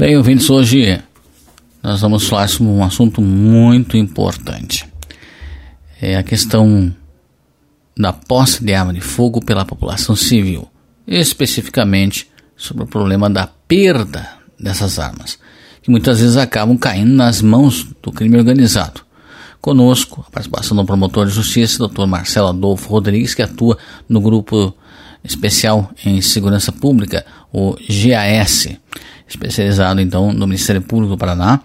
Bem, 0.00 0.16
ouvintes, 0.16 0.48
hoje 0.48 0.98
nós 1.82 2.00
vamos 2.00 2.26
falar 2.26 2.48
sobre 2.48 2.72
um 2.72 2.82
assunto 2.82 3.20
muito 3.20 3.98
importante. 3.98 4.88
É 6.00 6.16
a 6.16 6.22
questão 6.22 6.90
da 7.94 8.10
posse 8.10 8.64
de 8.64 8.72
arma 8.72 8.94
de 8.94 9.02
fogo 9.02 9.44
pela 9.44 9.62
população 9.62 10.16
civil, 10.16 10.66
especificamente 11.06 12.30
sobre 12.56 12.84
o 12.84 12.86
problema 12.86 13.28
da 13.28 13.46
perda 13.46 14.26
dessas 14.58 14.98
armas, 14.98 15.38
que 15.82 15.90
muitas 15.90 16.18
vezes 16.18 16.38
acabam 16.38 16.78
caindo 16.78 17.12
nas 17.12 17.42
mãos 17.42 17.86
do 18.02 18.10
crime 18.10 18.38
organizado. 18.38 19.02
Conosco, 19.60 20.24
a 20.26 20.30
participação 20.30 20.74
do 20.78 20.86
promotor 20.86 21.26
de 21.26 21.34
justiça, 21.34 21.86
Dr. 21.86 22.06
Marcelo 22.06 22.48
Adolfo 22.48 22.88
Rodrigues, 22.88 23.34
que 23.34 23.42
atua 23.42 23.76
no 24.08 24.22
grupo 24.22 24.74
especial 25.22 25.90
em 26.04 26.20
segurança 26.20 26.72
pública, 26.72 27.24
o 27.52 27.76
GAS, 27.88 28.68
especializado 29.28 30.00
então 30.00 30.32
no 30.32 30.46
Ministério 30.46 30.82
Público 30.82 31.12
do 31.12 31.18
Paraná. 31.18 31.60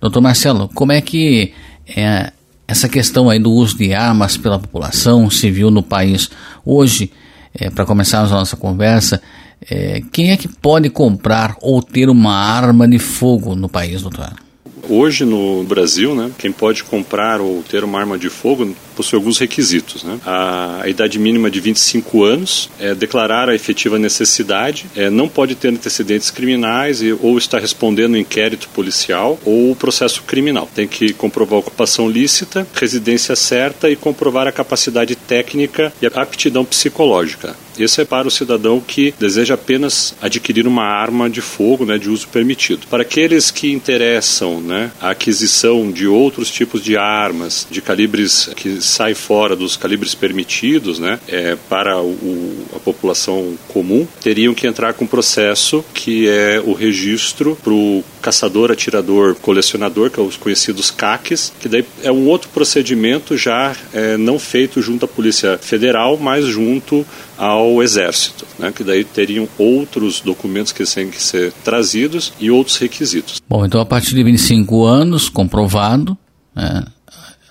Doutor 0.00 0.20
Marcelo, 0.20 0.68
como 0.74 0.92
é 0.92 1.00
que 1.00 1.52
é 1.86 2.32
essa 2.68 2.88
questão 2.88 3.30
aí 3.30 3.38
do 3.38 3.52
uso 3.52 3.78
de 3.78 3.94
armas 3.94 4.36
pela 4.36 4.58
população 4.58 5.30
civil 5.30 5.70
no 5.70 5.82
país 5.82 6.28
hoje, 6.64 7.12
é, 7.54 7.70
para 7.70 7.86
começarmos 7.86 8.32
a 8.32 8.36
nossa 8.36 8.56
conversa, 8.56 9.22
é, 9.70 10.02
quem 10.12 10.30
é 10.30 10.36
que 10.36 10.48
pode 10.48 10.90
comprar 10.90 11.56
ou 11.60 11.82
ter 11.82 12.08
uma 12.10 12.34
arma 12.34 12.86
de 12.86 12.98
fogo 12.98 13.54
no 13.54 13.68
país, 13.68 14.02
doutor? 14.02 14.45
Hoje 14.88 15.24
no 15.24 15.64
Brasil, 15.64 16.14
né, 16.14 16.30
quem 16.38 16.52
pode 16.52 16.84
comprar 16.84 17.40
ou 17.40 17.62
ter 17.62 17.84
uma 17.84 17.98
arma 17.98 18.18
de 18.18 18.28
fogo 18.28 18.74
possui 18.94 19.16
alguns 19.16 19.38
requisitos. 19.38 20.02
Né? 20.02 20.18
A, 20.24 20.80
a, 20.82 20.88
idade 20.88 21.18
mínima 21.18 21.50
de 21.50 21.60
25 21.60 22.24
anos, 22.24 22.70
é 22.80 22.94
declarar 22.94 23.48
a 23.48 23.54
efetiva 23.54 23.98
necessidade, 23.98 24.86
é, 24.96 25.10
não 25.10 25.28
pode 25.28 25.54
ter 25.54 25.68
antecedentes 25.68 26.30
criminais 26.30 27.02
e, 27.02 27.12
ou 27.12 27.36
estar 27.36 27.60
respondendo 27.60 28.16
inquérito 28.16 28.68
policial 28.70 29.38
ou 29.44 29.76
processo 29.76 30.22
criminal. 30.22 30.68
Tem 30.74 30.88
que 30.88 31.12
comprovar 31.12 31.58
ocupação 31.58 32.08
lícita, 32.08 32.66
residência 32.74 33.36
certa 33.36 33.90
e 33.90 33.96
comprovar 33.96 34.46
a 34.46 34.52
capacidade 34.52 35.14
técnica 35.14 35.92
e 36.00 36.06
a 36.06 36.10
aptidão 36.14 36.64
psicológica. 36.64 37.54
Esse 37.78 38.02
é 38.02 38.04
para 38.04 38.28
o 38.28 38.30
cidadão 38.30 38.80
que 38.80 39.14
deseja 39.18 39.54
apenas 39.54 40.14
adquirir 40.20 40.66
uma 40.66 40.84
arma 40.84 41.28
de 41.28 41.40
fogo 41.40 41.84
né, 41.84 41.98
de 41.98 42.10
uso 42.10 42.28
permitido. 42.28 42.86
Para 42.88 43.02
aqueles 43.02 43.50
que 43.50 43.72
interessam 43.72 44.60
né, 44.60 44.90
a 45.00 45.10
aquisição 45.10 45.90
de 45.90 46.06
outros 46.06 46.50
tipos 46.50 46.82
de 46.82 46.96
armas, 46.96 47.66
de 47.70 47.80
calibres 47.80 48.50
que 48.56 48.80
saem 48.80 49.14
fora 49.14 49.56
dos 49.56 49.76
calibres 49.76 50.14
permitidos 50.14 50.98
né, 50.98 51.18
é, 51.28 51.56
para 51.68 52.00
o, 52.00 52.66
a 52.74 52.78
população 52.78 53.56
comum, 53.68 54.06
teriam 54.20 54.54
que 54.54 54.66
entrar 54.66 54.94
com 54.94 55.04
um 55.04 55.08
processo 55.08 55.84
que 55.94 56.28
é 56.28 56.60
o 56.64 56.72
registro 56.72 57.56
para 57.62 57.72
o 57.72 58.04
caçador, 58.26 58.72
atirador, 58.72 59.36
colecionador, 59.36 60.10
que 60.10 60.18
é 60.18 60.22
os 60.22 60.36
conhecidos 60.36 60.90
CACs, 60.90 61.52
que 61.60 61.68
daí 61.68 61.86
é 62.02 62.10
um 62.10 62.26
outro 62.26 62.48
procedimento 62.48 63.36
já 63.36 63.72
é, 63.94 64.16
não 64.16 64.36
feito 64.36 64.82
junto 64.82 65.04
à 65.04 65.08
Polícia 65.08 65.56
Federal, 65.58 66.16
mas 66.16 66.44
junto 66.44 67.06
ao 67.38 67.80
Exército, 67.80 68.44
né, 68.58 68.72
que 68.74 68.82
daí 68.82 69.04
teriam 69.04 69.48
outros 69.56 70.20
documentos 70.20 70.72
que 70.72 70.82
têm 70.84 71.08
que 71.08 71.22
ser 71.22 71.52
trazidos 71.62 72.32
e 72.40 72.50
outros 72.50 72.78
requisitos. 72.78 73.40
Bom, 73.48 73.64
então 73.64 73.80
a 73.80 73.86
partir 73.86 74.16
de 74.16 74.24
25 74.24 74.84
anos, 74.84 75.28
comprovado, 75.28 76.18
né, 76.52 76.82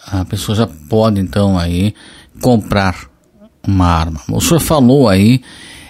a 0.05 0.25
pessoa 0.25 0.57
já 0.57 0.67
pode 0.89 1.21
então 1.21 1.57
aí 1.57 1.93
comprar 2.41 3.09
uma 3.65 3.87
arma. 3.87 4.19
O 4.29 4.41
senhor 4.41 4.59
falou 4.59 5.07
aí 5.07 5.41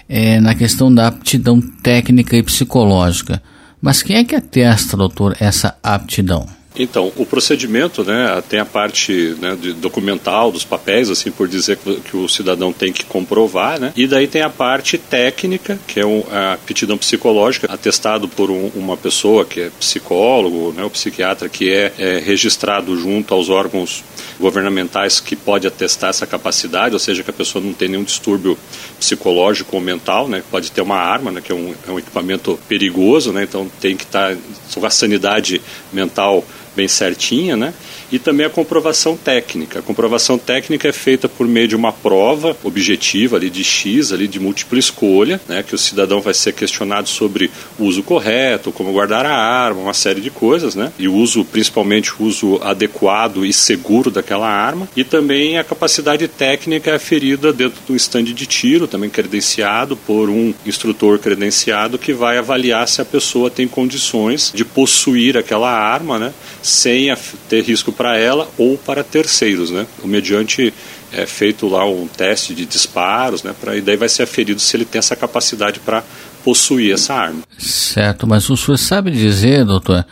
é, 0.08 0.38
na 0.38 0.54
questão 0.54 0.94
da 0.94 1.08
aptidão 1.08 1.60
técnica 1.60 2.36
e 2.36 2.42
psicológica, 2.44 3.42
mas 3.80 4.02
quem 4.02 4.16
é 4.16 4.24
que 4.24 4.34
atesta, 4.34 4.96
doutor, 4.96 5.36
essa 5.40 5.76
aptidão? 5.82 6.46
Então, 6.78 7.10
o 7.16 7.24
procedimento, 7.24 8.04
né, 8.04 8.42
tem 8.48 8.60
a 8.60 8.64
parte 8.64 9.34
né, 9.40 9.56
documental 9.78 10.52
dos 10.52 10.64
papéis, 10.64 11.08
assim 11.08 11.30
por 11.30 11.48
dizer 11.48 11.78
que 11.78 12.16
o 12.16 12.28
cidadão 12.28 12.72
tem 12.72 12.92
que 12.92 13.04
comprovar, 13.04 13.80
né, 13.80 13.92
e 13.96 14.06
daí 14.06 14.26
tem 14.26 14.42
a 14.42 14.50
parte 14.50 14.98
técnica, 14.98 15.78
que 15.86 15.98
é 15.98 16.06
um, 16.06 16.22
a 16.30 16.52
aptidão 16.52 16.98
psicológica, 16.98 17.72
atestado 17.72 18.28
por 18.28 18.50
um, 18.50 18.70
uma 18.74 18.96
pessoa 18.96 19.44
que 19.44 19.60
é 19.60 19.70
psicólogo, 19.78 20.72
né, 20.76 20.84
o 20.84 20.90
psiquiatra 20.90 21.48
que 21.48 21.72
é, 21.72 21.92
é 21.98 22.18
registrado 22.18 22.96
junto 22.98 23.32
aos 23.32 23.48
órgãos 23.48 24.04
governamentais 24.38 25.20
que 25.20 25.34
pode 25.34 25.66
atestar 25.66 26.10
essa 26.10 26.26
capacidade, 26.26 26.94
ou 26.94 26.98
seja, 26.98 27.22
que 27.22 27.30
a 27.30 27.32
pessoa 27.32 27.64
não 27.64 27.72
tem 27.72 27.88
nenhum 27.88 28.04
distúrbio 28.04 28.58
psicológico 28.98 29.76
ou 29.76 29.82
mental, 29.82 30.28
né, 30.28 30.42
pode 30.50 30.70
ter 30.70 30.80
uma 30.80 30.96
arma, 30.96 31.30
né, 31.30 31.40
que 31.40 31.52
é 31.52 31.54
um, 31.54 31.74
é 31.86 31.90
um 31.90 31.98
equipamento 31.98 32.58
perigoso, 32.68 33.32
né, 33.32 33.44
então 33.44 33.70
tem 33.80 33.96
que 33.96 34.04
estar 34.04 34.34
tá, 34.34 34.86
a 34.86 34.90
sanidade 34.90 35.60
mental 35.92 36.44
bem 36.76 36.86
certinha, 36.86 37.56
né? 37.56 37.72
E 38.12 38.18
também 38.18 38.46
a 38.46 38.50
comprovação 38.50 39.16
técnica. 39.16 39.80
A 39.80 39.82
comprovação 39.82 40.38
técnica 40.38 40.86
é 40.86 40.92
feita 40.92 41.28
por 41.28 41.48
meio 41.48 41.66
de 41.66 41.74
uma 41.74 41.92
prova 41.92 42.56
objetiva 42.62 43.36
ali 43.36 43.50
de 43.50 43.64
X, 43.64 44.12
ali 44.12 44.28
de 44.28 44.38
múltipla 44.38 44.78
escolha, 44.78 45.40
né? 45.48 45.62
Que 45.62 45.74
o 45.74 45.78
cidadão 45.78 46.20
vai 46.20 46.34
ser 46.34 46.52
questionado 46.52 47.08
sobre 47.08 47.50
o 47.78 47.84
uso 47.84 48.02
correto, 48.02 48.70
como 48.70 48.92
guardar 48.92 49.24
a 49.26 49.34
arma, 49.34 49.80
uma 49.80 49.94
série 49.94 50.20
de 50.20 50.30
coisas, 50.30 50.74
né? 50.74 50.92
E 50.98 51.08
o 51.08 51.14
uso, 51.14 51.44
principalmente 51.44 52.12
o 52.12 52.24
uso 52.24 52.60
adequado 52.62 53.44
e 53.44 53.52
seguro 53.52 54.10
daquela 54.10 54.48
arma. 54.48 54.88
E 54.94 55.02
também 55.02 55.58
a 55.58 55.64
capacidade 55.64 56.28
técnica 56.28 56.90
é 56.90 56.94
aferida 56.94 57.52
dentro 57.52 57.80
do 57.86 57.96
estande 57.96 58.32
de 58.32 58.46
tiro, 58.46 58.86
também 58.86 59.08
credenciado 59.08 59.96
por 59.96 60.28
um 60.28 60.52
instrutor 60.64 61.18
credenciado 61.18 61.98
que 61.98 62.12
vai 62.12 62.38
avaliar 62.38 62.86
se 62.86 63.00
a 63.00 63.04
pessoa 63.04 63.50
tem 63.50 63.66
condições 63.66 64.52
de 64.54 64.64
possuir 64.64 65.36
aquela 65.36 65.70
arma, 65.70 66.18
né? 66.18 66.32
Sem 66.66 67.14
ter 67.48 67.62
risco 67.62 67.92
para 67.92 68.18
ela 68.18 68.48
ou 68.58 68.76
para 68.76 69.04
terceiros. 69.04 69.70
Né? 69.70 69.86
O 70.02 70.08
mediante 70.08 70.74
é 71.12 71.24
feito 71.24 71.68
lá 71.68 71.88
um 71.88 72.08
teste 72.08 72.54
de 72.54 72.66
disparos, 72.66 73.42
né, 73.42 73.54
pra, 73.58 73.76
e 73.76 73.80
daí 73.80 73.96
vai 73.96 74.08
ser 74.08 74.24
aferido 74.24 74.60
se 74.60 74.76
ele 74.76 74.84
tem 74.84 74.98
essa 74.98 75.14
capacidade 75.14 75.78
para 75.78 76.02
possuir 76.44 76.92
essa 76.92 77.14
arma. 77.14 77.42
Certo, 77.56 78.26
mas 78.26 78.50
o 78.50 78.56
senhor 78.56 78.76
sabe 78.76 79.12
dizer, 79.12 79.64
doutor, 79.64 80.04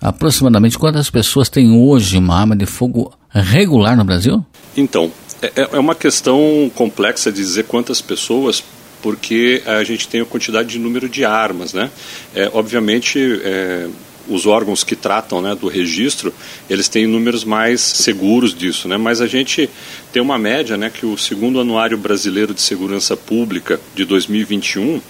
aproximadamente 0.00 0.78
quantas 0.78 1.08
pessoas 1.08 1.48
têm 1.48 1.72
hoje 1.72 2.18
uma 2.18 2.38
arma 2.38 2.54
de 2.54 2.66
fogo 2.66 3.12
regular 3.30 3.96
no 3.96 4.04
Brasil? 4.04 4.44
Então, 4.76 5.10
é, 5.40 5.46
é, 5.56 5.68
é 5.72 5.78
uma 5.78 5.94
questão 5.94 6.70
complexa 6.74 7.32
de 7.32 7.38
dizer 7.38 7.64
quantas 7.64 8.02
pessoas, 8.02 8.62
porque 9.02 9.62
a 9.66 9.82
gente 9.82 10.06
tem 10.08 10.20
a 10.20 10.24
quantidade 10.26 10.68
de 10.68 10.78
número 10.78 11.08
de 11.08 11.24
armas, 11.24 11.72
né? 11.72 11.90
É, 12.34 12.50
obviamente, 12.52 13.18
é, 13.42 13.88
os 14.28 14.46
órgãos 14.46 14.82
que 14.82 14.96
tratam 14.96 15.40
né, 15.40 15.54
do 15.54 15.68
registro, 15.68 16.32
eles 16.68 16.88
têm 16.88 17.06
números 17.06 17.44
mais 17.44 17.80
seguros 17.80 18.54
disso, 18.54 18.88
né? 18.88 18.96
mas 18.96 19.20
a 19.20 19.26
gente 19.26 19.68
tem 20.12 20.22
uma 20.22 20.38
média 20.38 20.76
né, 20.76 20.90
que 20.90 21.04
o 21.06 21.16
segundo 21.16 21.60
anuário 21.60 21.98
brasileiro 21.98 22.54
de 22.54 22.60
segurança 22.60 23.16
pública 23.16 23.80
de 23.94 24.04
2021 24.04 25.00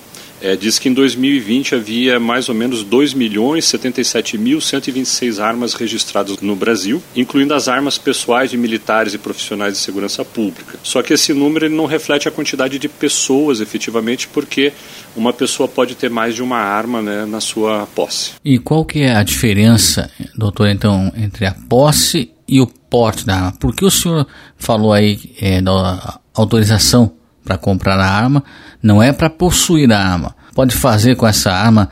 é, 0.44 0.54
diz 0.54 0.78
que 0.78 0.90
em 0.90 0.92
2020 0.92 1.74
havia 1.74 2.20
mais 2.20 2.50
ou 2.50 2.54
menos 2.54 2.84
2 2.84 3.14
milhões 3.14 3.64
77 3.64 4.36
mil 4.36 4.60
126 4.60 5.40
armas 5.40 5.72
registradas 5.72 6.38
no 6.42 6.54
Brasil, 6.54 7.02
incluindo 7.16 7.54
as 7.54 7.66
armas 7.66 7.96
pessoais 7.96 8.50
de 8.50 8.58
militares 8.58 9.14
e 9.14 9.18
profissionais 9.18 9.72
de 9.72 9.80
segurança 9.80 10.22
pública. 10.22 10.78
Só 10.82 11.02
que 11.02 11.14
esse 11.14 11.32
número 11.32 11.64
ele 11.64 11.74
não 11.74 11.86
reflete 11.86 12.28
a 12.28 12.30
quantidade 12.30 12.78
de 12.78 12.88
pessoas 12.90 13.60
efetivamente, 13.60 14.28
porque 14.28 14.74
uma 15.16 15.32
pessoa 15.32 15.66
pode 15.66 15.94
ter 15.94 16.10
mais 16.10 16.34
de 16.34 16.42
uma 16.42 16.58
arma 16.58 17.00
né, 17.00 17.24
na 17.24 17.40
sua 17.40 17.86
posse. 17.94 18.32
E 18.44 18.58
qual 18.58 18.84
que 18.84 19.00
é 19.00 19.16
a 19.16 19.22
diferença, 19.22 20.10
doutor, 20.36 20.68
então, 20.68 21.10
entre 21.16 21.46
a 21.46 21.54
posse 21.70 22.30
e 22.46 22.60
o 22.60 22.66
porte 22.66 23.24
da 23.24 23.34
arma? 23.34 23.52
Por 23.52 23.74
que 23.74 23.82
o 23.82 23.90
senhor 23.90 24.26
falou 24.58 24.92
aí 24.92 25.18
é, 25.40 25.62
da 25.62 26.20
autorização 26.34 27.14
para 27.44 27.58
comprar 27.58 27.98
a 27.98 28.08
arma, 28.08 28.42
não 28.82 29.02
é 29.02 29.12
para 29.12 29.28
possuir 29.28 29.92
a 29.92 29.98
arma. 29.98 30.34
Pode 30.54 30.74
fazer 30.74 31.16
com 31.16 31.26
essa 31.26 31.52
arma 31.52 31.90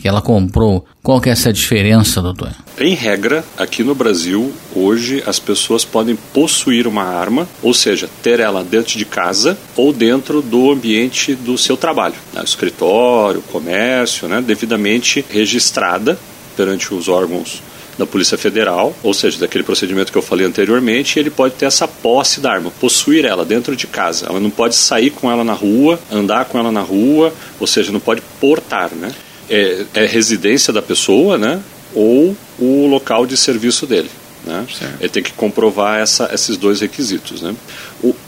que 0.00 0.08
ela 0.08 0.22
comprou. 0.22 0.84
Qual 1.02 1.20
que 1.20 1.28
é 1.28 1.32
essa 1.32 1.52
diferença, 1.52 2.22
doutor? 2.22 2.50
Em 2.78 2.94
regra, 2.94 3.44
aqui 3.58 3.82
no 3.82 3.94
Brasil, 3.94 4.52
hoje 4.74 5.22
as 5.26 5.38
pessoas 5.38 5.84
podem 5.84 6.16
possuir 6.32 6.86
uma 6.86 7.04
arma, 7.04 7.46
ou 7.62 7.74
seja, 7.74 8.08
ter 8.22 8.40
ela 8.40 8.64
dentro 8.64 8.96
de 8.98 9.04
casa 9.04 9.58
ou 9.76 9.92
dentro 9.92 10.40
do 10.40 10.70
ambiente 10.70 11.34
do 11.34 11.58
seu 11.58 11.76
trabalho, 11.76 12.14
né? 12.32 12.42
escritório, 12.42 13.42
comércio, 13.42 14.28
né? 14.28 14.40
devidamente 14.40 15.24
registrada 15.28 16.18
perante 16.56 16.94
os 16.94 17.08
órgãos 17.08 17.62
da 17.98 18.06
Polícia 18.06 18.36
Federal, 18.36 18.94
ou 19.02 19.14
seja, 19.14 19.38
daquele 19.38 19.64
procedimento 19.64 20.10
que 20.10 20.18
eu 20.18 20.22
falei 20.22 20.46
anteriormente, 20.46 21.18
ele 21.18 21.30
pode 21.30 21.54
ter 21.54 21.66
essa 21.66 21.86
posse 21.86 22.40
da 22.40 22.52
arma, 22.52 22.72
possuir 22.80 23.24
ela 23.24 23.44
dentro 23.44 23.76
de 23.76 23.86
casa. 23.86 24.26
Ela 24.26 24.40
não 24.40 24.50
pode 24.50 24.74
sair 24.74 25.10
com 25.10 25.30
ela 25.30 25.44
na 25.44 25.52
rua, 25.52 25.98
andar 26.10 26.46
com 26.46 26.58
ela 26.58 26.72
na 26.72 26.80
rua, 26.80 27.32
ou 27.60 27.66
seja, 27.66 27.92
não 27.92 28.00
pode 28.00 28.22
portar, 28.40 28.90
né? 28.94 29.12
É, 29.48 29.84
é 29.94 30.06
residência 30.06 30.72
da 30.72 30.82
pessoa, 30.82 31.38
né? 31.38 31.60
Ou 31.94 32.36
o 32.58 32.86
local 32.86 33.26
de 33.26 33.36
serviço 33.36 33.86
dele. 33.86 34.10
Né? 34.44 34.66
Ele 35.00 35.08
tem 35.08 35.22
que 35.22 35.32
comprovar 35.32 36.00
essa, 36.00 36.30
esses 36.32 36.56
dois 36.56 36.80
requisitos. 36.80 37.40
Né? 37.40 37.54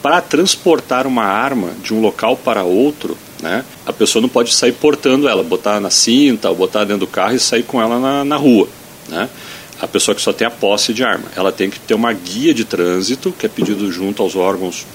Para 0.01 0.19
transportar 0.19 1.05
uma 1.05 1.23
arma 1.23 1.69
de 1.83 1.93
um 1.93 2.01
local 2.01 2.35
para 2.35 2.63
outro, 2.63 3.17
né, 3.41 3.63
a 3.85 3.93
pessoa 3.93 4.21
não 4.21 4.29
pode 4.29 4.53
sair 4.53 4.71
portando 4.71 5.27
ela, 5.27 5.43
botar 5.43 5.79
na 5.79 5.91
cinta 5.91 6.49
ou 6.49 6.55
botar 6.55 6.85
dentro 6.85 7.01
do 7.01 7.07
carro 7.07 7.35
e 7.35 7.39
sair 7.39 7.63
com 7.63 7.81
ela 7.81 7.99
na, 7.99 8.25
na 8.25 8.35
rua. 8.35 8.67
Né? 9.07 9.29
A 9.79 9.87
pessoa 9.87 10.15
que 10.15 10.21
só 10.21 10.33
tem 10.33 10.47
a 10.47 10.51
posse 10.51 10.93
de 10.93 11.03
arma. 11.03 11.25
Ela 11.35 11.51
tem 11.51 11.69
que 11.69 11.79
ter 11.79 11.93
uma 11.93 12.11
guia 12.13 12.53
de 12.53 12.65
trânsito, 12.65 13.31
que 13.31 13.45
é 13.45 13.49
pedido 13.49 13.91
junto 13.91 14.23
aos 14.23 14.35
órgãos 14.35 14.85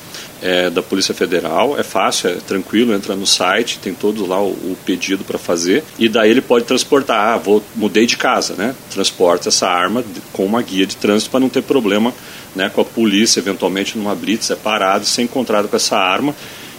é, 0.42 0.68
da 0.68 0.82
Polícia 0.82 1.14
Federal. 1.14 1.78
É 1.78 1.82
fácil, 1.82 2.30
é 2.30 2.34
tranquilo, 2.34 2.92
entra 2.92 3.14
no 3.14 3.26
site, 3.26 3.78
tem 3.78 3.94
todo 3.94 4.26
lá 4.26 4.42
o, 4.42 4.50
o 4.50 4.76
pedido 4.84 5.22
para 5.24 5.38
fazer. 5.38 5.84
E 5.98 6.08
daí 6.08 6.30
ele 6.30 6.40
pode 6.40 6.64
transportar, 6.64 7.34
ah, 7.34 7.38
vou, 7.38 7.62
mudei 7.76 8.06
de 8.06 8.16
casa, 8.16 8.54
né? 8.54 8.74
Transporta 8.90 9.48
essa 9.48 9.68
arma 9.68 10.04
com 10.32 10.44
uma 10.44 10.60
guia 10.60 10.84
de 10.84 10.96
trânsito 10.96 11.30
para 11.30 11.40
não 11.40 11.48
ter 11.48 11.62
problema 11.62 12.12
né, 12.54 12.68
com 12.68 12.80
a 12.80 12.84
polícia, 12.84 13.40
eventualmente 13.40 13.96
numa 13.96 14.14
blitz, 14.14 14.50
é 14.50 14.56
parado, 14.56 15.06
ser 15.06 15.22
encontrado 15.22 15.68
com 15.68 15.76
essa 15.76 15.96
arma 15.96 16.34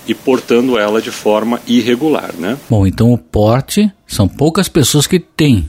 e 0.08 0.14
portando 0.14 0.78
ela 0.78 1.02
de 1.02 1.12
forma 1.12 1.62
irregular, 1.66 2.32
né? 2.38 2.58
Bom, 2.70 2.86
então 2.86 3.12
o 3.12 3.18
porte 3.18 3.92
são 4.06 4.28
poucas 4.28 4.68
pessoas 4.68 5.08
que 5.08 5.20
têm 5.20 5.68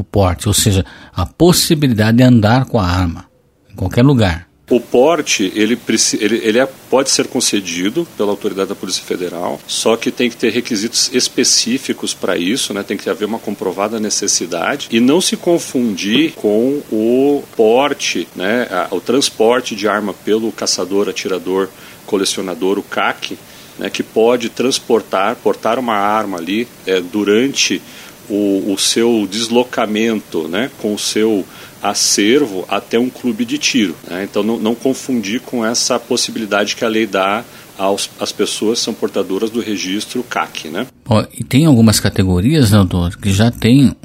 o 0.00 0.04
porte, 0.04 0.48
ou 0.48 0.54
seja, 0.54 0.84
a 1.12 1.26
possibilidade 1.26 2.18
de 2.18 2.22
andar 2.22 2.64
com 2.64 2.78
a 2.78 2.86
arma 2.86 3.26
em 3.70 3.74
qualquer 3.74 4.04
lugar. 4.04 4.50
O 4.70 4.78
porte, 4.78 5.50
ele, 5.56 5.76
ele, 6.20 6.36
ele 6.44 6.58
é, 6.60 6.68
pode 6.88 7.10
ser 7.10 7.26
concedido 7.26 8.06
pela 8.16 8.30
autoridade 8.30 8.68
da 8.68 8.74
Polícia 8.76 9.02
Federal, 9.02 9.60
só 9.66 9.96
que 9.96 10.12
tem 10.12 10.30
que 10.30 10.36
ter 10.36 10.52
requisitos 10.52 11.10
específicos 11.12 12.14
para 12.14 12.38
isso, 12.38 12.72
né? 12.72 12.84
tem 12.84 12.96
que 12.96 13.10
haver 13.10 13.24
uma 13.24 13.40
comprovada 13.40 13.98
necessidade 13.98 14.86
e 14.92 15.00
não 15.00 15.20
se 15.20 15.36
confundir 15.36 16.34
com 16.34 16.80
o 16.92 17.42
porte, 17.56 18.28
né? 18.36 18.68
o 18.92 19.00
transporte 19.00 19.74
de 19.74 19.88
arma 19.88 20.14
pelo 20.14 20.52
caçador, 20.52 21.08
atirador, 21.08 21.68
colecionador, 22.06 22.78
o 22.78 22.82
CAC, 22.82 23.36
né? 23.76 23.90
que 23.90 24.04
pode 24.04 24.50
transportar, 24.50 25.34
portar 25.34 25.80
uma 25.80 25.96
arma 25.96 26.38
ali 26.38 26.68
é, 26.86 27.00
durante 27.00 27.82
o, 28.30 28.72
o 28.72 28.78
seu 28.78 29.26
deslocamento 29.30 30.48
né? 30.48 30.70
com 30.78 30.94
o 30.94 30.98
seu 30.98 31.44
acervo 31.82 32.64
até 32.68 32.98
um 32.98 33.10
clube 33.10 33.44
de 33.44 33.58
tiro. 33.58 33.96
Né? 34.08 34.24
Então, 34.24 34.42
não, 34.42 34.58
não, 34.58 34.74
confundir 34.74 35.40
com 35.40 35.64
essa 35.64 35.98
possibilidade 35.98 36.76
que 36.76 36.84
a 36.84 36.88
lei 36.88 37.06
dá 37.06 37.44
aos, 37.80 38.10
às 38.20 38.30
pessoas 38.30 38.78
que 38.78 38.84
são 38.84 38.92
portadoras 38.92 39.48
do 39.48 39.58
registro 39.58 40.22
CAC. 40.22 40.68
Né? 40.68 40.86
Oh, 41.08 41.22
e 41.32 41.42
tem 41.42 41.64
algumas 41.64 41.98
categorias, 41.98 42.70
né, 42.70 42.76
doutor, 42.76 43.16
que 43.16 43.32
já 43.32 43.50
tem 43.50 43.96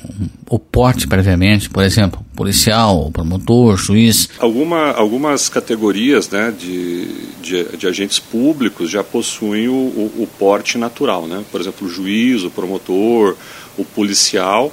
o 0.49 0.57
porte 0.57 1.05
previamente, 1.07 1.69
por 1.69 1.83
exemplo, 1.83 2.25
policial, 2.35 3.11
promotor, 3.11 3.75
juiz. 3.75 4.29
Alguma, 4.39 4.91
algumas 4.91 5.49
categorias 5.49 6.29
né, 6.29 6.53
de, 6.57 7.05
de, 7.41 7.77
de 7.77 7.85
agentes 7.85 8.17
públicos 8.17 8.89
já 8.89 9.03
possuem 9.03 9.67
o, 9.67 9.73
o, 9.73 10.23
o 10.23 10.29
porte 10.39 10.77
natural. 10.77 11.27
Né? 11.27 11.43
Por 11.51 11.59
exemplo, 11.59 11.85
o 11.85 11.91
juiz, 11.91 12.43
o 12.43 12.49
promotor, 12.49 13.35
o 13.77 13.83
policial 13.83 14.71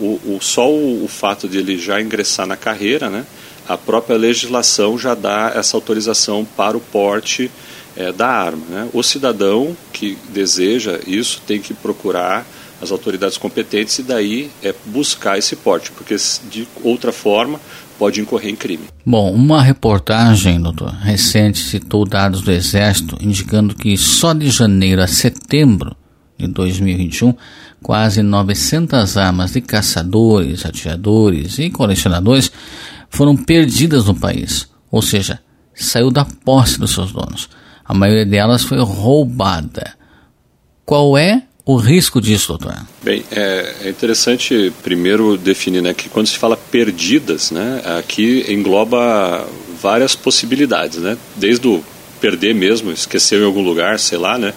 o, 0.00 0.18
o, 0.24 0.38
só 0.40 0.68
o, 0.68 1.04
o, 1.04 1.08
fato 1.08 1.48
de 1.48 1.58
ele 1.58 1.78
já 1.78 2.00
ingressar 2.00 2.48
na 2.48 2.56
carreira, 2.56 3.08
né, 3.08 3.24
a 3.68 3.76
própria 3.76 4.16
legislação 4.16 4.98
já 4.98 5.14
dá 5.14 5.52
essa 5.54 5.76
autorização 5.76 6.44
para 6.44 6.76
o 6.76 6.80
porte 6.80 7.48
é, 7.96 8.12
da 8.12 8.28
arma. 8.28 8.64
Né? 8.68 8.88
O 8.92 9.02
cidadão 9.02 9.76
que 9.92 10.18
deseja 10.32 11.00
isso 11.06 11.40
tem 11.46 11.60
que 11.60 11.74
procurar 11.74 12.46
as 12.82 12.90
autoridades 12.90 13.38
competentes 13.38 13.98
e 13.98 14.02
daí 14.02 14.50
é 14.62 14.74
buscar 14.86 15.38
esse 15.38 15.56
porte, 15.56 15.90
porque 15.92 16.16
de 16.50 16.68
outra 16.82 17.12
forma 17.12 17.60
pode 17.98 18.20
incorrer 18.20 18.50
em 18.50 18.56
crime. 18.56 18.84
Bom, 19.06 19.32
uma 19.32 19.62
reportagem, 19.62 20.60
doutor, 20.60 20.90
recente 20.90 21.58
citou 21.58 22.04
dados 22.04 22.42
do 22.42 22.50
Exército 22.50 23.16
indicando 23.20 23.74
que 23.74 23.96
só 23.96 24.32
de 24.32 24.50
janeiro 24.50 25.00
a 25.00 25.06
setembro 25.06 25.96
de 26.36 26.46
2021 26.48 27.34
quase 27.82 28.22
900 28.22 29.16
armas 29.16 29.52
de 29.52 29.60
caçadores, 29.60 30.66
atiradores 30.66 31.58
e 31.58 31.70
colecionadores 31.70 32.50
foram 33.10 33.36
perdidas 33.36 34.06
no 34.06 34.14
país, 34.14 34.68
ou 34.90 35.00
seja, 35.00 35.38
saiu 35.74 36.10
da 36.10 36.24
posse 36.24 36.78
dos 36.78 36.92
seus 36.92 37.12
donos. 37.12 37.48
A 37.84 37.92
maioria 37.92 38.24
delas 38.24 38.62
foi 38.62 38.78
roubada. 38.78 39.94
Qual 40.84 41.16
é 41.16 41.42
o 41.64 41.76
risco 41.76 42.20
disso, 42.20 42.48
doutor? 42.48 42.76
Bem, 43.02 43.24
é, 43.30 43.74
é 43.84 43.88
interessante 43.88 44.72
primeiro 44.82 45.36
definir 45.36 45.82
né, 45.82 45.94
que 45.94 46.08
quando 46.08 46.26
se 46.26 46.36
fala 46.36 46.56
perdidas, 46.56 47.50
né, 47.50 47.82
aqui 47.98 48.44
engloba 48.48 49.46
várias 49.80 50.14
possibilidades, 50.14 50.98
né, 50.98 51.16
desde 51.36 51.66
o 51.66 51.82
perder 52.20 52.54
mesmo, 52.54 52.92
esqueceu 52.92 53.42
em 53.42 53.44
algum 53.44 53.62
lugar, 53.62 53.98
sei 53.98 54.18
lá, 54.18 54.38
né, 54.38 54.52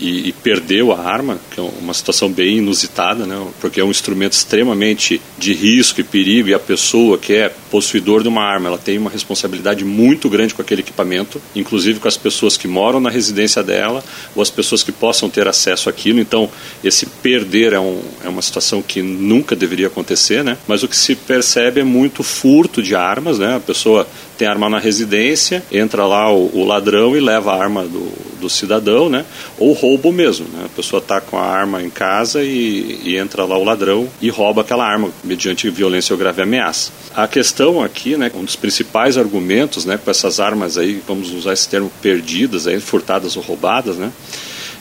e, 0.00 0.28
e, 0.28 0.32
perdeu 0.32 0.92
a 0.92 0.98
arma, 0.98 1.38
que 1.50 1.60
é 1.60 1.62
uma 1.62 1.92
situação 1.92 2.30
bem 2.30 2.58
inusitada, 2.58 3.26
né? 3.26 3.46
porque 3.60 3.80
é 3.80 3.84
um 3.84 3.90
instrumento 3.90 4.32
extremamente 4.32 5.20
de 5.38 5.52
risco 5.52 6.00
e 6.00 6.04
perigo, 6.04 6.48
e 6.48 6.54
a 6.54 6.58
pessoa 6.58 7.18
que 7.18 7.34
é 7.34 7.52
possuidor 7.70 8.22
de 8.22 8.28
uma 8.28 8.42
arma, 8.42 8.68
ela 8.68 8.78
tem 8.78 8.96
uma 8.96 9.10
responsabilidade 9.10 9.84
muito 9.84 10.28
grande 10.28 10.54
com 10.54 10.62
aquele 10.62 10.80
equipamento, 10.80 11.40
inclusive 11.54 12.00
com 12.00 12.08
as 12.08 12.16
pessoas 12.16 12.56
que 12.56 12.66
moram 12.66 12.98
na 12.98 13.10
residência 13.10 13.62
dela, 13.62 14.02
ou 14.34 14.42
as 14.42 14.50
pessoas 14.50 14.82
que 14.82 14.90
possam 14.90 15.28
ter 15.28 15.46
acesso 15.46 15.90
àquilo. 15.90 16.18
Então, 16.18 16.48
esse 16.82 17.04
perder 17.06 17.74
é, 17.74 17.80
um, 17.80 18.00
é 18.24 18.28
uma 18.28 18.42
situação 18.42 18.80
que 18.80 19.02
nunca 19.02 19.54
deveria 19.54 19.88
acontecer, 19.88 20.42
né? 20.42 20.56
mas 20.66 20.82
o 20.82 20.88
que 20.88 20.96
se 20.96 21.14
percebe 21.14 21.80
é 21.80 21.84
muito 21.84 22.22
furto 22.22 22.82
de 22.82 22.94
armas, 22.94 23.38
né? 23.38 23.56
a 23.56 23.60
pessoa 23.60 24.08
tem 24.38 24.48
arma 24.48 24.70
na 24.70 24.78
residência, 24.78 25.62
entra 25.70 26.06
lá 26.06 26.32
o, 26.32 26.50
o 26.54 26.64
ladrão 26.64 27.14
e 27.14 27.20
leva 27.20 27.52
a 27.52 27.62
arma 27.62 27.82
do, 27.84 28.29
do 28.40 28.50
cidadão, 28.50 29.08
né? 29.08 29.24
ou 29.58 29.72
roubo 29.72 30.10
mesmo. 30.10 30.46
Né? 30.52 30.64
A 30.64 30.68
pessoa 30.68 31.00
está 31.00 31.20
com 31.20 31.38
a 31.38 31.44
arma 31.44 31.82
em 31.82 31.90
casa 31.90 32.42
e, 32.42 33.00
e, 33.04 33.16
entra 33.16 33.44
lá 33.44 33.56
o 33.56 33.62
ladrão 33.62 34.08
e 34.20 34.28
rouba 34.30 34.62
aquela 34.62 34.84
arma 34.84 35.10
mediante 35.22 35.70
violência 35.70 36.12
ou 36.12 36.18
grave 36.18 36.42
ameaça. 36.42 36.90
A 37.14 37.28
questão 37.28 37.82
aqui, 37.82 38.16
né, 38.16 38.30
um 38.34 38.44
dos 38.44 38.56
principais 38.56 39.16
argumentos, 39.16 39.84
né, 39.84 39.98
com 40.02 40.10
essas 40.10 40.40
armas 40.40 40.78
aí, 40.78 41.02
vamos 41.06 41.32
usar 41.32 41.52
esse 41.52 41.68
termo 41.68 41.90
perdidas, 42.00 42.66
aí, 42.66 42.80
furtadas 42.80 43.36
ou 43.36 43.42
roubadas, 43.42 43.96
né, 43.96 44.10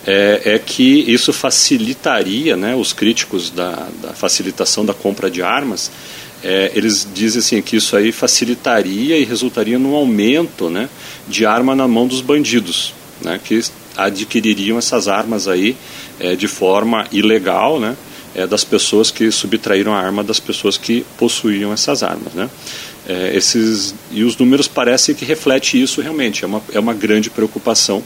é, 0.08 0.42
é, 0.46 0.60
que 0.60 1.12
isso 1.12 1.34
facilitaria, 1.34 2.56
né, 2.56 2.76
os 2.76 2.94
críticos 2.94 3.50
da, 3.50 3.88
da 4.02 4.14
facilitação 4.14 4.86
da 4.86 4.94
compra 4.94 5.30
de 5.30 5.42
armas, 5.42 5.92
é, 6.44 6.72
eles 6.74 7.08
dizem 7.14 7.40
assim 7.40 7.62
que 7.62 7.76
isso 7.76 7.96
aí 7.96 8.12
facilitaria 8.12 9.18
e 9.18 9.26
resultaria 9.26 9.78
num 9.78 9.96
aumento, 9.96 10.70
né, 10.70 10.90
de 11.28 11.46
arma 11.46 11.76
na 11.76 11.88
mão 11.88 12.08
dos 12.08 12.22
bandidos, 12.22 12.94
né, 13.22 13.40
que 13.44 13.62
adquiririam 13.96 14.78
essas 14.78 15.08
armas 15.08 15.48
aí 15.48 15.76
é, 16.20 16.36
de 16.36 16.48
forma 16.48 17.08
ilegal, 17.12 17.80
né, 17.80 17.96
é, 18.36 18.46
das 18.46 18.64
pessoas 18.64 19.12
que 19.12 19.32
subtraíram 19.32 19.94
a 19.94 20.00
arma 20.00 20.24
das 20.24 20.40
pessoas 20.40 20.78
que 20.78 21.06
possuíam 21.18 21.74
essas 21.74 22.04
armas, 22.04 22.34
né. 22.34 22.50
É, 23.08 23.36
esses 23.36 23.96
e 24.12 24.24
os 24.24 24.38
números 24.38 24.68
parecem 24.68 25.16
que 25.16 25.26
reflete 25.26 25.82
isso 25.82 26.00
realmente 26.00 26.44
é 26.44 26.48
uma 26.48 26.62
é 26.72 26.80
uma 26.80 26.94
grande 26.94 27.30
preocupação 27.30 28.04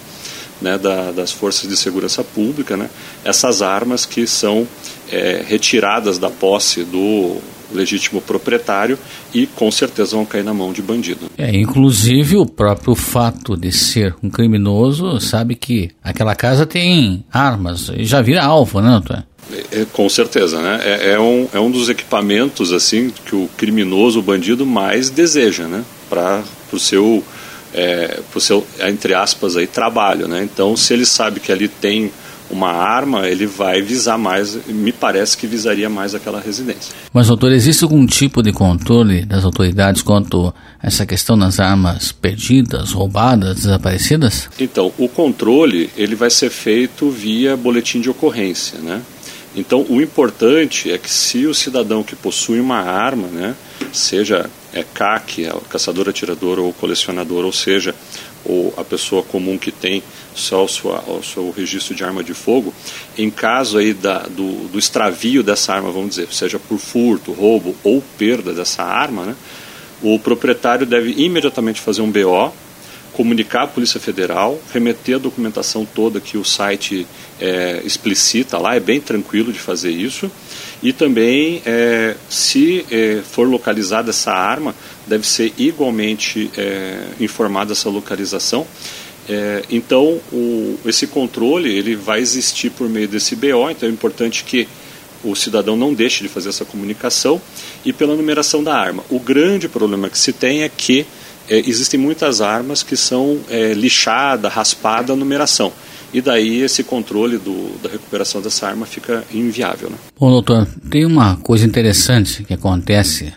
né, 0.61 0.77
da, 0.77 1.11
das 1.11 1.31
forças 1.31 1.67
de 1.67 1.75
segurança 1.75 2.23
pública, 2.23 2.77
né, 2.77 2.89
essas 3.25 3.61
armas 3.61 4.05
que 4.05 4.25
são 4.25 4.67
é, 5.11 5.43
retiradas 5.45 6.17
da 6.17 6.29
posse 6.29 6.83
do 6.83 7.41
legítimo 7.72 8.22
proprietário 8.22 8.98
e 9.34 9.48
com 9.48 9.72
certeza 9.72 10.15
vão 10.15 10.25
cair 10.25 10.43
na 10.43 10.53
mão 10.53 10.74
de 10.74 10.82
bandido. 10.82 11.29
É, 11.38 11.55
inclusive 11.55 12.38
o 12.38 12.46
próprio 12.46 12.96
fato 12.96 13.55
de 13.55 13.72
ser 13.72 14.15
um 14.22 14.29
criminoso 14.29 15.20
sabe 15.20 15.55
que 15.55 15.89
aquela 16.03 16.36
casa 16.36 16.65
tem 16.65 17.24
armas 17.32 17.89
e 17.96 18.05
já 18.05 18.22
vira 18.22 18.43
alvo, 18.43 18.82
né, 18.82 18.89
Antônio? 18.89 19.24
É, 19.51 19.82
é, 19.82 19.86
com 19.91 20.08
certeza, 20.08 20.62
né? 20.62 20.79
É, 20.84 21.12
é, 21.12 21.20
um, 21.20 21.48
é 21.53 21.60
um 21.60 21.70
dos 21.70 21.89
equipamentos 21.89 22.72
assim 22.72 23.12
que 23.25 23.36
o 23.36 23.50
criminoso, 23.58 24.20
o 24.20 24.24
bandido 24.24 24.65
mais 24.65 25.10
deseja, 25.10 25.67
né? 25.67 25.84
Para 26.10 26.43
o 26.72 26.79
seu, 26.79 27.24
é, 27.74 28.20
pro 28.32 28.39
seu, 28.39 28.65
entre 28.79 29.13
aspas, 29.13 29.58
aí, 29.58 29.67
trabalho, 29.67 30.27
né? 30.27 30.43
Então, 30.43 30.75
se 30.77 30.93
ele 30.93 31.05
sabe 31.05 31.39
que 31.39 31.51
ali 31.51 31.67
tem 31.67 32.12
uma 32.50 32.71
arma, 32.71 33.27
ele 33.27 33.45
vai 33.45 33.81
visar 33.81 34.17
mais, 34.17 34.57
me 34.67 34.91
parece 34.91 35.38
que 35.38 35.47
visaria 35.47 35.89
mais 35.89 36.13
aquela 36.13 36.39
residência. 36.39 36.93
Mas, 37.12 37.27
doutor, 37.27 37.51
existe 37.51 37.83
algum 37.83 38.05
tipo 38.05 38.41
de 38.41 38.51
controle 38.51 39.25
das 39.25 39.43
autoridades 39.43 40.01
quanto 40.01 40.53
a 40.81 40.88
essa 40.88 41.05
questão 41.05 41.38
das 41.38 41.59
armas 41.59 42.12
perdidas, 42.12 42.91
roubadas, 42.91 43.55
desaparecidas? 43.55 44.50
Então, 44.59 44.91
o 44.97 45.07
controle 45.07 45.89
ele 45.95 46.15
vai 46.15 46.29
ser 46.29 46.50
feito 46.50 47.09
via 47.09 47.55
boletim 47.55 48.01
de 48.01 48.09
ocorrência, 48.09 48.79
né? 48.79 49.01
Então, 49.55 49.85
o 49.88 50.01
importante 50.01 50.91
é 50.91 50.97
que 50.97 51.09
se 51.09 51.45
o 51.45 51.53
cidadão 51.53 52.01
que 52.01 52.15
possui 52.15 52.59
uma 52.59 52.79
arma, 52.79 53.27
né, 53.27 53.55
seja 53.91 54.50
é 54.73 54.83
CAC, 54.83 55.45
é 55.45 55.53
caçador, 55.69 56.09
atirador 56.09 56.57
ou 56.57 56.73
colecionador, 56.73 57.45
ou 57.45 57.51
seja, 57.51 57.93
ou 58.45 58.73
a 58.77 58.83
pessoa 58.83 59.23
comum 59.23 59.57
que 59.57 59.71
tem 59.71 60.03
só 60.35 60.63
o, 60.63 60.67
sua, 60.67 61.03
o 61.07 61.23
seu 61.23 61.51
registro 61.51 61.95
de 61.95 62.03
arma 62.03 62.23
de 62.23 62.33
fogo, 62.33 62.73
em 63.17 63.29
caso 63.29 63.77
aí 63.77 63.93
da, 63.93 64.19
do, 64.19 64.67
do 64.67 64.79
extravio 64.79 65.43
dessa 65.43 65.73
arma, 65.73 65.91
vamos 65.91 66.12
dizer, 66.12 66.27
seja 66.31 66.59
por 66.59 66.77
furto, 66.77 67.31
roubo 67.31 67.75
ou 67.83 68.03
perda 68.17 68.53
dessa 68.53 68.83
arma, 68.83 69.25
né, 69.25 69.35
o 70.01 70.19
proprietário 70.19 70.85
deve 70.85 71.12
imediatamente 71.12 71.79
fazer 71.79 72.01
um 72.01 72.12
BO, 72.12 72.53
comunicar 73.13 73.63
à 73.63 73.67
Polícia 73.67 74.00
Federal, 74.00 74.60
remeter 74.74 75.15
a 75.15 75.20
documentação 75.20 75.86
toda 75.86 76.20
que 76.20 76.38
o 76.38 76.43
site 76.43 77.08
é, 77.39 77.82
explicita 77.86 78.58
lá, 78.58 78.75
é 78.75 78.79
bem 78.79 79.00
tranquilo 79.00 79.53
de 79.53 79.60
fazer 79.60 79.91
isso. 79.91 80.29
E 80.82 80.91
também, 80.91 81.62
é, 81.65 82.15
se 82.29 82.86
é, 82.91 83.22
for 83.24 83.48
localizada 83.48 84.10
essa 84.10 84.32
arma, 84.32 84.75
deve 85.08 85.25
ser 85.25 85.53
igualmente 85.58 86.51
é, 86.58 87.05
informada 87.20 87.72
essa 87.72 87.89
localização. 87.89 88.67
É, 89.29 89.63
então, 89.70 90.20
o, 90.32 90.77
esse 90.86 91.08
controle 91.08 91.74
ele 91.74 91.96
vai 91.96 92.20
existir 92.20 92.72
por 92.72 92.89
meio 92.89 93.08
desse 93.08 93.36
BO, 93.36 93.70
então 93.70 93.88
é 93.88 93.91
importante 93.91 94.43
que 94.43 94.67
o 95.24 95.34
cidadão 95.36 95.77
não 95.77 95.93
deixe 95.93 96.22
de 96.22 96.27
fazer 96.27 96.50
essa 96.50 96.65
comunicação 96.65 97.41
e 97.86 97.93
pela 97.93 98.15
numeração 98.15 98.62
da 98.62 98.75
arma. 98.75 99.03
O 99.10 99.20
grande 99.20 99.70
problema 99.70 100.10
que 100.10 100.17
se 100.17 100.34
tem 100.34 100.63
é 100.63 100.70
que 100.70 101.05
é, 101.50 101.57
existem 101.59 102.00
muitas 102.00 102.41
armas 102.41 102.83
que 102.83 102.95
são 102.95 103.39
é, 103.50 103.73
lixada, 103.73 104.47
raspada 104.50 105.13
a 105.13 105.15
numeração. 105.15 105.71
E 106.13 106.21
daí 106.21 106.62
esse 106.62 106.83
controle 106.83 107.38
do, 107.38 107.77
da 107.81 107.89
recuperação 107.89 108.41
dessa 108.41 108.67
arma 108.67 108.85
fica 108.85 109.23
inviável. 109.33 109.89
Né? 109.89 109.97
Bom, 110.19 110.29
doutor, 110.29 110.67
tem 110.89 111.05
uma 111.05 111.38
coisa 111.38 111.65
interessante 111.65 112.43
que 112.43 112.53
acontece. 112.53 113.33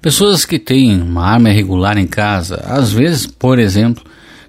Pessoas 0.00 0.44
que 0.44 0.58
têm 0.58 1.02
uma 1.02 1.24
arma 1.24 1.50
irregular 1.50 1.98
em 1.98 2.06
casa, 2.06 2.56
às 2.64 2.92
vezes, 2.92 3.26
por 3.26 3.58
exemplo, 3.58 4.04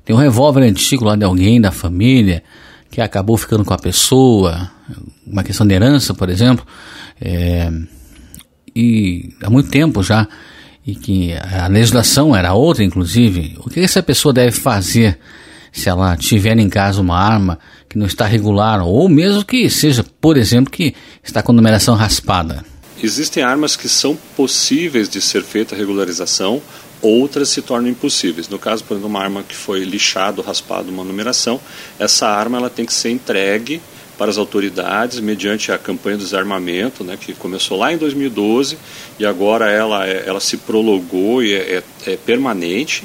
tem 0.06 0.15
um 0.15 0.20
revólver 0.20 0.62
antigo 0.62 1.06
lá 1.06 1.15
de 1.15 1.24
alguém 1.24 1.60
da 1.60 1.72
família 1.72 2.44
que 2.91 3.01
acabou 3.01 3.36
ficando 3.36 3.65
com 3.65 3.74
a 3.74 3.80
pessoa, 3.80 4.70
uma 5.25 5.44
questão 5.44 5.65
de 5.65 5.74
herança, 5.74 6.13
por 6.13 6.30
exemplo, 6.30 6.65
é, 7.20 7.72
e 8.75 9.30
há 9.41 9.50
muito 9.50 9.70
tempo 9.70 10.03
já 10.03 10.27
e 10.86 10.96
que 10.96 11.34
a 11.34 11.68
legislação 11.68 12.36
era 12.36 12.54
outra, 12.54 12.84
inclusive, 12.84 13.58
o 13.64 13.70
que 13.70 13.80
essa 13.80 14.02
pessoa 14.02 14.34
deve 14.34 14.52
fazer 14.52 15.20
se 15.72 15.88
ela 15.88 16.18
tiver 16.18 16.58
em 16.58 16.70
casa 16.70 17.00
uma 17.00 17.18
arma 17.18 17.60
que 17.88 17.98
não 17.98 18.06
está 18.06 18.26
regular, 18.26 18.86
ou 18.86 19.08
mesmo 19.08 19.46
que 19.46 19.70
seja, 19.70 20.04
por 20.20 20.38
exemplo, 20.38 20.72
que 20.72 20.94
está 21.24 21.42
com 21.42 21.54
numeração 21.54 21.96
raspada? 21.96 22.66
Existem 23.02 23.42
armas 23.42 23.76
que 23.76 23.90
são 23.90 24.18
possíveis 24.36 25.10
de 25.10 25.22
ser 25.22 25.44
feita 25.44 25.76
regularização, 25.76 26.62
outras 27.02 27.50
se 27.50 27.62
tornam 27.62 27.90
impossíveis. 27.90 28.48
No 28.48 28.60
caso, 28.60 28.84
por 28.84 28.94
exemplo, 28.94 29.10
uma 29.10 29.22
arma 29.22 29.44
que 29.44 29.56
foi 29.56 29.84
lixado, 29.84 30.42
raspado 30.42 30.92
uma 30.92 31.04
numeração, 31.04 31.60
essa 31.98 32.28
arma 32.28 32.58
ela 32.58 32.70
tem 32.70 32.86
que 32.86 32.94
ser 32.94 33.10
entregue 33.10 33.82
para 34.18 34.30
as 34.30 34.38
autoridades 34.38 35.20
mediante 35.20 35.72
a 35.72 35.77
campanha 35.77 36.18
do 36.18 36.24
desarmamento, 36.24 37.03
né, 37.03 37.18
que 37.20 37.34
começou 37.34 37.77
lá 37.77 37.91
em 37.91 37.98
2012 37.98 38.77
e 39.20 39.25
agora 39.25 39.70
ela, 39.70 40.08
é, 40.08 40.24
ela 40.25 40.39
se 40.39 40.58
prolongou 40.58 41.44
e 41.44 41.53
é, 41.53 41.84
é, 42.06 42.12
é 42.13 42.18
permanente. 42.18 43.03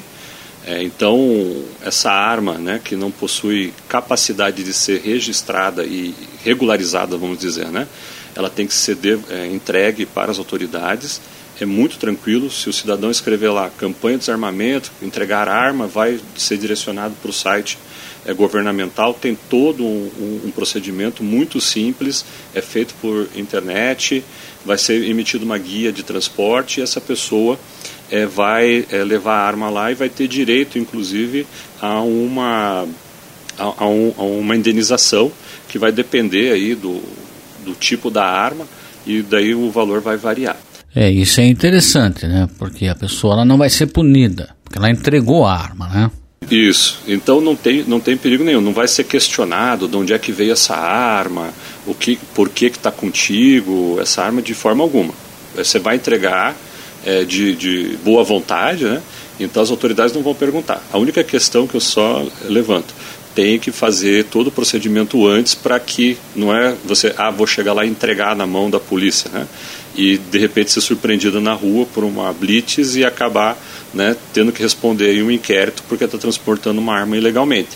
É, 0.65 0.83
então, 0.83 1.63
essa 1.81 2.11
arma 2.11 2.55
né, 2.55 2.81
que 2.83 2.95
não 2.95 3.09
possui 3.09 3.73
capacidade 3.87 4.63
de 4.63 4.73
ser 4.73 5.01
registrada 5.01 5.85
e 5.85 6.13
regularizada, 6.43 7.15
vamos 7.15 7.39
dizer, 7.39 7.67
né, 7.67 7.87
ela 8.35 8.49
tem 8.49 8.67
que 8.67 8.73
ser 8.73 8.95
de, 8.95 9.17
é, 9.29 9.47
entregue 9.47 10.05
para 10.05 10.29
as 10.29 10.37
autoridades. 10.37 11.21
É 11.59 11.65
muito 11.65 11.97
tranquilo, 11.97 12.51
se 12.51 12.69
o 12.69 12.73
cidadão 12.73 13.09
escrever 13.09 13.49
lá 13.49 13.71
campanha 13.77 14.17
de 14.17 14.19
desarmamento, 14.19 14.91
entregar 15.01 15.47
arma, 15.47 15.87
vai 15.87 16.19
ser 16.35 16.57
direcionado 16.57 17.15
para 17.21 17.31
o 17.31 17.33
site 17.33 17.79
é, 18.27 18.33
governamental 18.33 19.13
tem 19.13 19.37
todo 19.49 19.83
um, 19.83 20.11
um, 20.19 20.41
um, 20.47 20.51
procedimento 20.51 21.23
muito 21.23 21.61
simples, 21.61 22.25
é 22.53 22.61
feito 22.61 22.93
por 23.01 23.29
internet, 23.35 24.21
vai 24.65 24.77
ser 24.77 25.09
emitida 25.09 25.45
uma 25.45 25.57
guia 25.57 25.93
de 25.93 26.03
transporte 26.03 26.79
e 26.79 26.83
essa 26.83 26.99
pessoa 26.99 27.57
é, 28.11 28.25
vai 28.25 28.85
é, 28.91 29.03
levar 29.03 29.35
a 29.35 29.47
arma 29.47 29.69
lá 29.69 29.91
e 29.91 29.95
vai 29.95 30.09
ter 30.09 30.27
direito, 30.27 30.77
inclusive, 30.77 31.47
a 31.81 32.01
uma, 32.01 32.85
a, 33.57 33.63
a, 33.63 33.87
um, 33.87 34.13
a 34.17 34.23
uma 34.23 34.55
indenização 34.57 35.31
que 35.69 35.79
vai 35.79 35.93
depender 35.93 36.51
aí 36.51 36.75
do, 36.75 37.01
do 37.63 37.73
tipo 37.73 38.09
da 38.11 38.25
arma 38.25 38.67
e 39.05 39.21
daí 39.21 39.55
o 39.55 39.71
valor 39.71 40.01
vai 40.01 40.17
variar. 40.17 40.57
É, 40.93 41.09
isso 41.09 41.39
é 41.39 41.45
interessante, 41.45 42.27
né? 42.27 42.49
Porque 42.57 42.87
a 42.87 42.95
pessoa 42.95 43.35
ela 43.35 43.45
não 43.45 43.57
vai 43.57 43.69
ser 43.69 43.87
punida, 43.87 44.49
porque 44.63 44.77
ela 44.77 44.89
entregou 44.89 45.45
a 45.45 45.53
arma, 45.53 45.87
né? 45.87 46.11
Isso. 46.49 46.99
Então 47.07 47.41
não 47.41 47.55
tem, 47.55 47.83
não 47.83 47.99
tem 47.99 48.15
perigo 48.15 48.43
nenhum. 48.43 48.61
Não 48.61 48.73
vai 48.73 48.87
ser 48.87 49.03
questionado 49.03 49.87
de 49.87 49.97
onde 49.97 50.13
é 50.13 50.19
que 50.19 50.31
veio 50.31 50.53
essa 50.53 50.75
arma, 50.75 51.53
o 51.85 51.93
que, 51.93 52.17
por 52.33 52.49
que 52.49 52.65
está 52.65 52.91
contigo, 52.91 53.97
essa 54.01 54.23
arma 54.23 54.41
de 54.41 54.53
forma 54.53 54.83
alguma. 54.83 55.13
Você 55.55 55.79
vai 55.79 55.95
entregar 55.95 56.55
é, 57.05 57.23
de, 57.23 57.55
de 57.55 57.97
boa 58.03 58.23
vontade, 58.23 58.85
né? 58.85 59.01
Então 59.39 59.61
as 59.61 59.69
autoridades 59.69 60.13
não 60.13 60.21
vão 60.21 60.33
perguntar. 60.33 60.81
A 60.91 60.97
única 60.97 61.23
questão 61.23 61.67
que 61.67 61.75
eu 61.75 61.81
só 61.81 62.25
levanto 62.45 62.93
tem 63.35 63.59
que 63.59 63.71
fazer 63.71 64.25
todo 64.25 64.47
o 64.47 64.51
procedimento 64.51 65.27
antes 65.27 65.53
para 65.53 65.79
que 65.79 66.17
não 66.35 66.55
é 66.55 66.75
você 66.83 67.13
ah 67.17 67.29
vou 67.29 67.45
chegar 67.45 67.73
lá 67.73 67.85
e 67.85 67.89
entregar 67.89 68.35
na 68.35 68.47
mão 68.47 68.67
da 68.67 68.79
polícia, 68.79 69.29
né? 69.31 69.47
E 69.97 70.17
de 70.17 70.37
repente 70.37 70.71
ser 70.71 70.81
surpreendido 70.81 71.41
na 71.41 71.53
rua 71.53 71.85
por 71.93 72.03
uma 72.03 72.31
blitz 72.31 72.95
e 72.95 73.03
acabar 73.03 73.57
né, 73.93 74.15
tendo 74.31 74.51
que 74.51 74.61
responder 74.61 75.15
em 75.15 75.23
um 75.23 75.31
inquérito 75.31 75.83
porque 75.89 76.03
está 76.03 76.17
transportando 76.17 76.79
uma 76.79 76.95
arma 76.95 77.17
ilegalmente. 77.17 77.71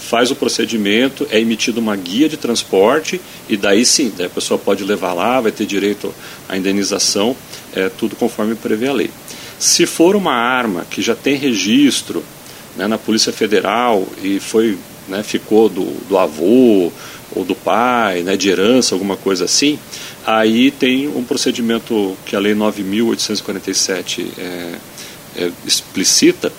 Faz 0.00 0.30
o 0.30 0.36
procedimento, 0.36 1.26
é 1.30 1.38
emitida 1.38 1.78
uma 1.78 1.94
guia 1.94 2.28
de 2.28 2.38
transporte 2.38 3.20
e 3.48 3.56
daí 3.56 3.84
sim, 3.84 4.10
daí 4.16 4.26
a 4.26 4.30
pessoa 4.30 4.58
pode 4.58 4.82
levar 4.82 5.12
lá, 5.12 5.40
vai 5.40 5.52
ter 5.52 5.66
direito 5.66 6.14
à 6.48 6.56
indenização, 6.56 7.36
é, 7.74 7.90
tudo 7.90 8.16
conforme 8.16 8.54
prevê 8.54 8.88
a 8.88 8.92
lei. 8.92 9.10
Se 9.58 9.84
for 9.84 10.16
uma 10.16 10.32
arma 10.32 10.86
que 10.88 11.02
já 11.02 11.14
tem 11.14 11.36
registro 11.36 12.24
né, 12.76 12.86
na 12.86 12.96
Polícia 12.96 13.32
Federal 13.32 14.06
e 14.22 14.38
foi, 14.38 14.78
né, 15.08 15.22
ficou 15.22 15.68
do, 15.68 15.84
do 16.08 16.18
avô 16.18 16.92
ou 17.34 17.44
do 17.44 17.54
pai, 17.54 18.22
né, 18.22 18.36
de 18.36 18.48
herança, 18.48 18.94
alguma 18.94 19.16
coisa 19.16 19.44
assim, 19.44 19.78
aí 20.26 20.70
tem 20.70 21.08
um 21.08 21.22
procedimento 21.22 22.16
que 22.24 22.34
a 22.34 22.38
Lei 22.38 22.54
9.847 22.54 24.26
é, 24.38 24.74
é, 25.36 25.50
explicita 25.66 26.52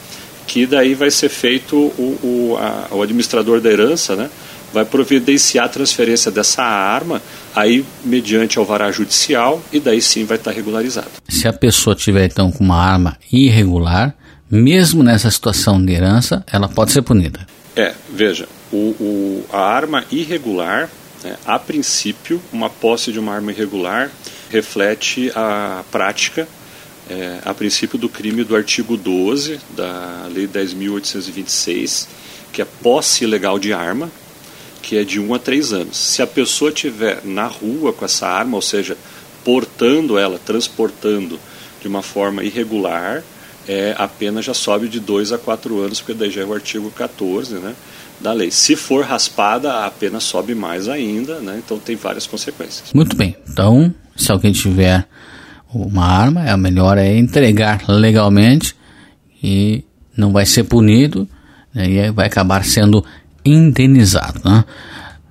que 0.48 0.66
daí 0.66 0.96
vai 0.96 1.12
ser 1.12 1.30
feito 1.30 1.76
o, 1.76 2.20
o, 2.24 2.58
a, 2.58 2.96
o 2.96 3.02
administrador 3.02 3.62
da 3.62 3.70
herança, 3.70 4.16
né, 4.16 4.30
vai 4.74 4.86
providenciar 4.86 5.66
a 5.66 5.70
transferência 5.70 6.32
dessa 6.32 6.64
arma 6.64 7.22
aí 7.56 7.84
mediante 8.04 8.58
alvará 8.58 8.92
judicial 8.92 9.62
e 9.72 9.80
daí 9.80 10.02
sim 10.02 10.26
vai 10.26 10.38
estar 10.38 10.52
regularizado. 10.52 11.10
Se 11.28 11.48
a 11.48 11.54
pessoa 11.54 11.96
tiver 11.96 12.26
então 12.26 12.52
com 12.52 12.64
uma 12.64 12.78
arma 12.78 13.18
irregular, 13.32 14.16
mesmo 14.50 15.04
nessa 15.04 15.30
situação 15.30 15.84
de 15.84 15.94
herança, 15.94 16.44
ela 16.52 16.68
pode 16.68 16.92
ser 16.92 17.02
punida. 17.02 17.46
É, 17.80 17.96
veja, 18.10 18.46
o, 18.74 18.76
o 19.00 19.46
a 19.50 19.62
arma 19.62 20.04
irregular, 20.12 20.90
né, 21.24 21.38
a 21.46 21.58
princípio, 21.58 22.42
uma 22.52 22.70
posse 22.70 23.10
de 23.10 23.20
uma 23.20 23.34
arma 23.34 23.52
irregular 23.52 24.12
reflete 24.50 25.32
a 25.34 25.84
prática 25.90 26.46
é, 27.10 27.40
a 27.44 27.54
princípio 27.54 27.98
do 27.98 28.08
crime 28.08 28.44
do 28.44 28.54
artigo 28.54 28.96
12 28.96 29.60
da 29.70 30.28
Lei 30.32 30.46
10.826, 30.46 32.08
que 32.52 32.62
é 32.62 32.66
posse 32.66 33.24
ilegal 33.24 33.58
de 33.58 33.72
arma, 33.72 34.12
que 34.82 34.98
é 34.98 35.04
de 35.04 35.20
1 35.20 35.34
a 35.34 35.40
3 35.40 35.74
anos. 35.74 35.98
Se 35.98 36.22
a 36.22 36.28
pessoa 36.28 36.70
estiver 36.70 37.22
na 37.24 37.48
rua 37.48 37.92
com 37.94 38.06
essa 38.06 38.28
arma, 38.28 38.58
ou 38.58 38.62
seja, 38.62 38.98
portando 39.44 40.20
ela, 40.20 40.38
transportando 40.38 41.40
de 41.82 41.88
uma 41.88 42.04
forma 42.04 42.44
irregular, 42.44 43.24
é, 43.70 43.94
a 43.96 44.08
pena 44.08 44.42
já 44.42 44.52
sobe 44.52 44.88
de 44.88 45.00
2 45.00 45.32
a 45.32 45.38
4 45.38 45.80
anos, 45.80 46.00
porque 46.02 46.16
daí 46.16 46.32
já 46.32 46.42
é 46.42 46.46
o 46.46 46.56
artigo 46.56 46.90
14 46.90 47.54
né, 47.54 47.76
da 48.20 48.34
lei. 48.34 48.50
Se 48.50 48.76
for 48.76 49.06
raspada, 49.06 49.86
a 49.86 49.92
pena 49.92 50.20
sobe 50.20 50.56
mais 50.56 50.90
ainda, 50.90 51.40
né, 51.40 51.62
então 51.64 51.78
tem 51.78 51.96
várias 51.96 52.26
consequências. 52.26 52.92
Muito 52.96 53.16
bem. 53.16 53.38
Então, 53.48 53.94
se 54.16 54.32
alguém 54.32 54.52
tiver 54.52 55.06
uma 55.72 56.04
arma, 56.04 56.50
é 56.50 56.58
melhor 56.58 56.98
é 56.98 57.16
entregar 57.16 57.88
legalmente 57.88 58.76
e 59.42 59.84
não 60.18 60.32
vai 60.32 60.48
ser 60.48 60.64
punido 60.64 61.30
né, 61.72 61.88
e 61.88 62.12
vai 62.12 62.26
acabar 62.26 62.66
sendo 62.66 63.06
indenizado. 63.46 64.42
Né? 64.44 64.66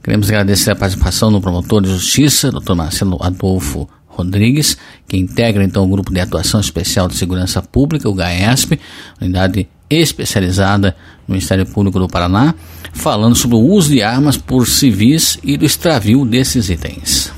Queremos 0.00 0.28
agradecer 0.28 0.71
a 0.71 0.76
participação 0.76 1.33
do 1.33 1.40
promotor 1.40 1.83
de 1.83 1.88
justiça, 1.88 2.52
Dr. 2.52 2.75
Marcelo 2.75 3.18
Adolfo 3.21 3.88
Rodrigues, 4.18 4.76
que 5.06 5.16
integra 5.16 5.64
então 5.64 5.84
o 5.84 5.88
Grupo 5.88 6.12
de 6.12 6.20
Atuação 6.20 6.60
Especial 6.60 7.08
de 7.08 7.14
Segurança 7.14 7.62
Pública, 7.62 8.08
o 8.08 8.14
GAESP, 8.14 8.78
unidade 9.20 9.68
especializada 9.88 10.96
no 11.26 11.32
Ministério 11.32 11.64
Público 11.64 11.98
do 11.98 12.08
Paraná, 12.08 12.54
falando 12.92 13.34
sobre 13.34 13.56
o 13.56 13.60
uso 13.60 13.90
de 13.90 14.02
armas 14.02 14.37
por 14.37 14.66
civis 14.66 15.38
e 15.42 15.56
do 15.56 15.64
extravio 15.64 16.25
desses 16.25 16.68
itens. 16.68 17.38